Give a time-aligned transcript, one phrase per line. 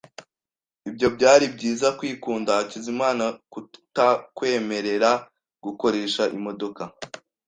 [0.89, 5.11] Ibyo byari byiza kwikunda Hakizimana kutakwemerera
[5.63, 6.83] gukoresha imodoka.